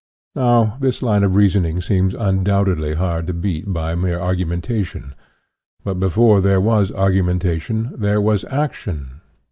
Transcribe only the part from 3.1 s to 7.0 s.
to beat by mere argumentation. But before there was